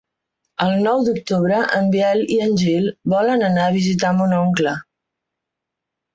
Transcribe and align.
El 0.67 0.71
nou 0.85 1.03
d'octubre 1.07 1.59
en 1.79 1.91
Biel 1.97 2.23
i 2.37 2.39
en 2.47 2.57
Gil 2.63 2.89
volen 3.15 3.45
anar 3.51 3.67
a 3.67 3.77
visitar 3.77 4.17
mon 4.23 4.35
oncle. 4.41 4.75